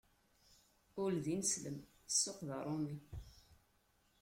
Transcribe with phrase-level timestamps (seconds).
[1.03, 1.77] Ul d ineslem,
[2.13, 2.95] ssuq d aṛumi.